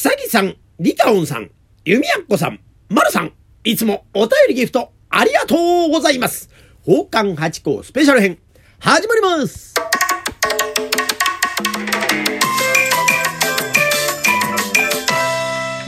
[0.00, 1.50] 久木さん、リカオンさん、
[1.84, 3.32] ユミヤッコさん、マルさん、
[3.64, 5.56] いつもお便りギフトありがと
[5.88, 6.50] うございます。
[6.86, 8.38] 宝冠八甲スペシャル編、
[8.78, 9.74] 始まります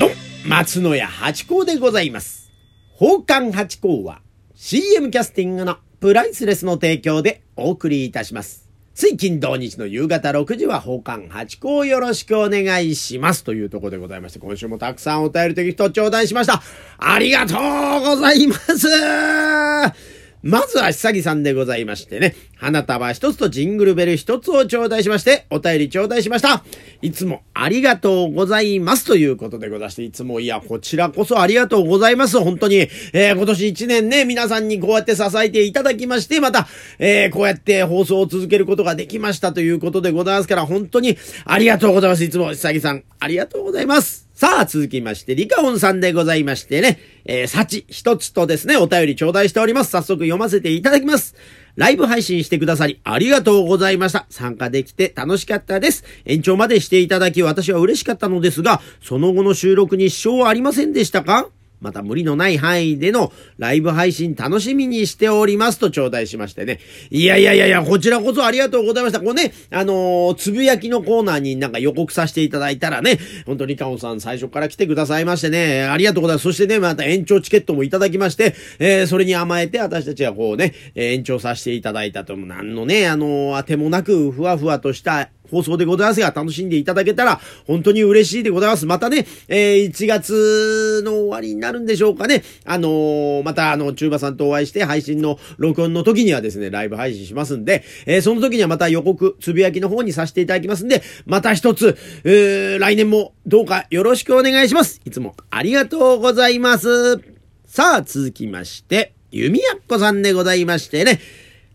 [0.01, 0.11] どん、
[0.45, 2.51] 松野屋八甲でございます。
[2.99, 4.23] 宝冠八甲は
[4.57, 8.70] CM キャスティングのプライスレスの提供でお送りいたします。
[9.01, 13.45] つい金土日の夕方6時は保管8個よろしくお願いします。
[13.45, 16.61] というところでございまして、今週もたくさんお便りとギフト頂戴しました。
[16.99, 20.10] ありがとうございます
[20.43, 26.65] まずは久木さんでございましてね、花束一つとジングルベル一つを頂戴しまして、お便り頂戴しました。
[27.03, 32.41] いつもありがとうございますということでございまして、いつもいや、こちらこそありがとうございます。
[32.41, 36.67] 本当に、えー、今年一年ね、皆さんにこうやって支えていただきまして、また、
[36.99, 42.25] えー、こうやって放送を続けることができましたということでございますから、本当にありがとうございます。
[42.25, 44.30] いつも久木さん、ありがとうございます。
[44.41, 49.91] さあ、続きまして、リカオンさんでございましてね、えー、幸一つとですね、お便り頂戴しております。
[49.91, 51.35] 早速読ませていただきます。
[51.77, 54.25] ライブ配信してくださり、ありがとうございました。
[54.31, 56.05] 参加できて楽しかったです。
[56.25, 61.51] 延長までしていただき、私は嬉しかったのですが、その後の収録に支障はありませんでしたか？
[61.81, 66.79] また無理のない範囲でのライブ配信楽しみにしておりますと頂戴しましてね。
[67.11, 69.21] いやいやいやいや、こちらこそありがとうございました。
[69.21, 76.45] これね、あのー、つぶやきのコーナーになんか予告させていただいたらね、本当にカオさん最初から来てくださいましてね、ありがとうございます。
[76.45, 88.87] そしてね、また延長チケットもいただきまして、えー、それに甘えて私たちはこうね、延長させていただいたと、なんのね、あのー、あてもなくふわふわとした放送でございますが、楽しんでいただけたら、本当に嬉しいでございます。
[88.87, 92.43] またね、えー、1月の終わりになるんでしょうかね。
[92.65, 105.01] あのー、また、あの、中馬さんとお会いして、配信の録音の時にはですね、ライブ配信しますんで、えー、その時にはまた予告、つぶやきの方にさせていただきますんで、また一つ、えー、来年もどうかよろしくお願いします。
[105.05, 107.19] いつもありがとうございます。
[107.67, 111.21] さあ、続きまして、弓やっこさんでございましてね、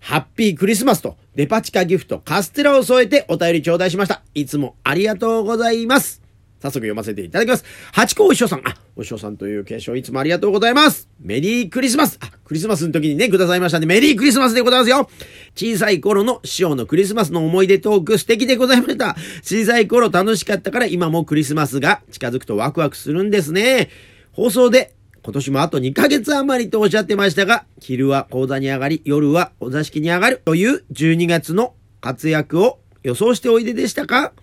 [0.05, 4.21] ハッピークリスマスとデパ地下ギフトカステラを添えてお便り頂戴しました。
[4.35, 6.21] いつもありがとうございます。
[6.61, 7.65] 早速読ませていただきます。
[7.91, 8.59] 八甲お師匠さん。
[8.67, 11.09] あ、お師匠さんという継承いつもありがとうございます。
[11.19, 12.19] メリークリスマス。
[12.21, 15.09] あ、クリスマスの時にね、くださいましたんで、メリークリスマスでございますよ。
[15.55, 19.15] 小さい頃の師匠のクリスマスの思い出トーク素敵でございました。
[19.41, 23.89] 小さい頃楽しかったから今もクリスマスが近づくとワクワクするんですね。
[24.33, 24.94] 放送で
[25.25, 34.33] 今年もあと2ヶ月余りとおっしゃってましたが、昼は講座に上がり、夜はお座敷に上がるという12月の活躍を予想しておいででしたか？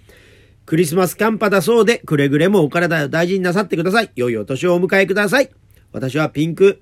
[0.67, 4.11] クリスマス寒波だそうで、くれぐれもお体を大事になさってください。
[4.17, 5.51] 良いお年をお迎えください。
[5.93, 6.81] 私はピンク、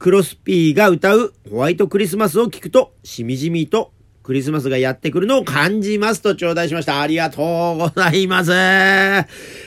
[0.00, 3.92] クロスピーが歌うホワイトクリスマスを聞くと、しみじみと
[4.26, 7.00] クリスマスがやってくるのを感じますと頂戴しました。
[7.00, 8.50] ありがとうございます。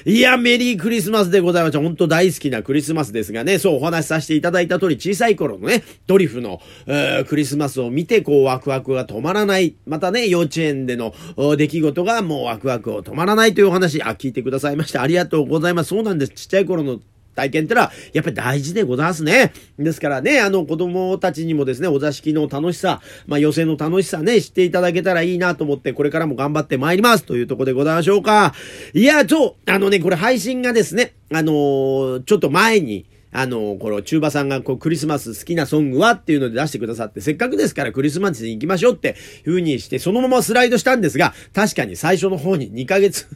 [0.06, 1.80] いや、メリークリスマスでございました。
[1.80, 9.78] 本当大好きなクリスマスですがね、そうお話しさせていただいた通り、小さい頃のね、ドリフの、えー、クリスマスを見て、こう、ワクワクが止まらない。
[9.88, 11.14] またね、幼稚園での
[11.56, 15.92] 出来事がもうワクワクを止まらないというお話、あ、聞いてくださいまして、ありがとうございます。
[15.92, 16.34] そうなんです。
[16.34, 17.00] ちっちゃい頃の
[17.36, 19.54] 体験ってのは、やっぱり大事でございますね。
[19.78, 28.54] ですからね、あの子供たちにもですね、お座敷の楽しさ、まあ予選の楽しさね、知っていただけたらいいなと思って、これからも頑張ってまいりますというところでございましょうか。
[28.94, 39.16] いや、そう、あのね、これ配信がですね、あのー、ちょっと前に、あの、この、中馬さんがこう、クリスマス好きなソングはっていうので出してくださって、せっかくですからクリスマスに行きましょうっていう
[39.46, 43.28] 風にして、そのままスライドしたんですが、確かに最初の方に2ヶ月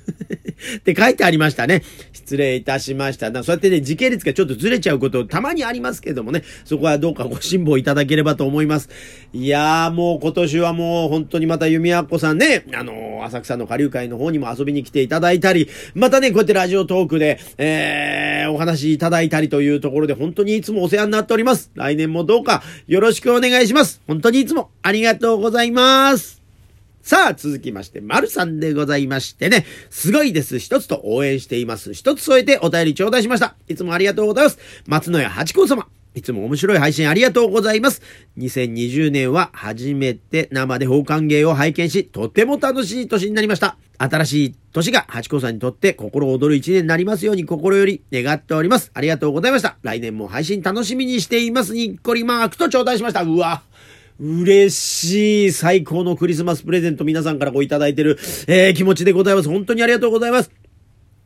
[0.78, 1.84] って書いてありましたね。
[2.12, 3.31] 失礼いたしました。
[3.44, 8.90] そうやってね、時系列がちょっとずれちゃうことたまにありますけどもね、そこはどうかご辛抱いただければと思います。
[9.34, 21.72] いやーもう今年はもう本当にまた弓矢子さんね、あのー、浅草の下流会の方にも遊びに来ていただいたり、またね、こうやってラジオトークで、えー、お話いただいたりというところで本当にいつもお世話になっております。
[21.75, 24.01] 来年もどうかよろしくお願いします。
[24.07, 26.43] 本当にいつもありがとうございます。
[27.03, 30.58] さあ、続きまして、丸さんでございましてね、すごいです。
[30.58, 31.94] 一つと応援しています。
[31.94, 33.56] 一つ添えてお便り頂戴しました。
[33.68, 34.57] いつもありがとうございます。
[34.88, 35.86] 松野屋八甲様。
[36.16, 38.01] いつも面白い配信ありがとうございます。
[38.38, 43.75] 2020年は初めて生で奉還芸を拝見し、とても楽しい年になりました。
[43.98, 48.92] 新しい年が八甲さんにとって心躍る一年になりますように心より願っております。
[48.94, 49.75] ありがとうございました。
[49.81, 51.74] 来年も配信楽しみにしています。
[51.74, 53.24] にっこりマークと頂戴しました。
[53.24, 53.63] うわ。
[54.19, 58.18] 嬉しい最高のクリスマスプレゼント皆さんからごいただいてる、
[58.48, 59.50] えー、気持ちでございます。
[59.50, 60.51] 本当にありがとうございます。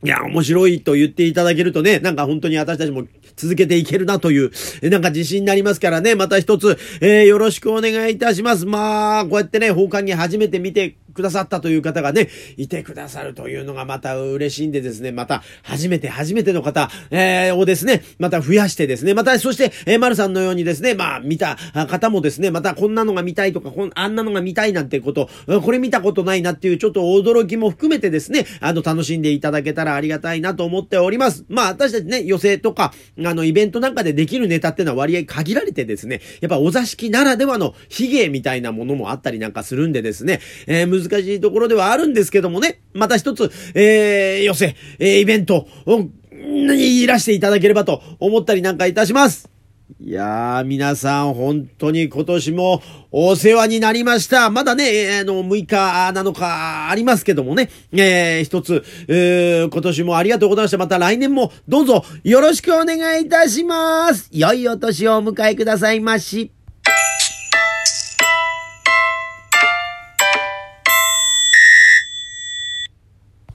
[0.03, 3.03] いや、面白いと言っていただけるとね、なんか本当に私たちも
[3.35, 4.51] 続けていけるなという、
[4.83, 8.67] なんか自信になりますからね、また一つ、えー、よろしくお願いいたします。
[8.67, 25.27] まあ、こうやってね、奉還に初めて見てくださったという方がね、いてくださるというのがまた嬉しいんでですね、また、初めて初めての方、えー、をですね、また増やしてですね、また、そして、えー、丸さんのようにですね、まあ、見た方もですね、またこんなのが見たいとか、こんあんなのが見たいなんてこと、
[25.63, 31.45] これ見たことないなっていうちょっと驚きも含めてですね、あの、楽しんでいただけたらありがたいなと思っております。
[31.49, 32.93] まあ、私たちね、寄席とか、
[33.25, 45.67] あの、イベントなんかでできるネタってのは割合限られてですね、やっぱお座敷ならではの卑芸みたいなものもあったりなんかするんでですね、えー、難しいところではあるんですけどもね、また一つ、えー、寄せ、えー、イベント、
[46.31, 49.49] にいらしていただければと思ったりなんかいたします。
[50.01, 54.49] いやー、皆さん、本当に今年もお世話になりました。
[54.49, 60.77] まだね、あの、6日なのかありますけどもね、えー、一つ、えー、今年もありがとうございました。
[60.77, 64.29] また来年もどうぞよろしくお願いいたします。
[64.33, 66.56] 良いお年をお迎えくださいまし。